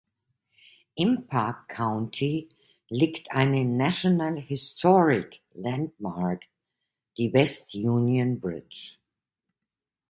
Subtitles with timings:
[0.95, 2.49] Im Parke County
[2.89, 6.41] liegt eine National Historic Landmark,
[7.19, 8.97] die West Union Bridge.